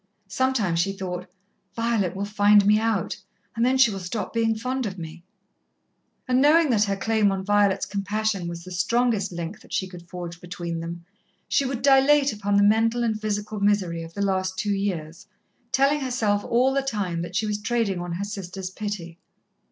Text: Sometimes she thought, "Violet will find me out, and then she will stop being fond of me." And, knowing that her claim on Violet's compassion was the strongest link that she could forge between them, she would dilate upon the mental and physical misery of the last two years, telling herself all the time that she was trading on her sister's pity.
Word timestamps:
Sometimes 0.27 0.79
she 0.79 0.93
thought, 0.93 1.27
"Violet 1.75 2.15
will 2.15 2.25
find 2.25 2.65
me 2.65 2.79
out, 2.79 3.17
and 3.55 3.63
then 3.63 3.77
she 3.77 3.91
will 3.91 3.99
stop 3.99 4.33
being 4.33 4.55
fond 4.55 4.87
of 4.87 4.97
me." 4.97 5.23
And, 6.27 6.41
knowing 6.41 6.71
that 6.71 6.85
her 6.85 6.95
claim 6.95 7.31
on 7.31 7.45
Violet's 7.45 7.85
compassion 7.85 8.47
was 8.47 8.63
the 8.63 8.71
strongest 8.71 9.31
link 9.31 9.59
that 9.61 9.71
she 9.71 9.87
could 9.87 10.09
forge 10.09 10.41
between 10.41 10.79
them, 10.79 11.05
she 11.47 11.65
would 11.65 11.83
dilate 11.83 12.33
upon 12.33 12.57
the 12.57 12.63
mental 12.63 13.03
and 13.03 13.21
physical 13.21 13.59
misery 13.59 14.01
of 14.01 14.15
the 14.15 14.23
last 14.25 14.57
two 14.57 14.73
years, 14.73 15.27
telling 15.71 15.99
herself 15.99 16.43
all 16.43 16.73
the 16.73 16.81
time 16.81 17.21
that 17.21 17.35
she 17.35 17.45
was 17.45 17.61
trading 17.61 17.99
on 17.99 18.13
her 18.13 18.25
sister's 18.25 18.71
pity. 18.71 19.19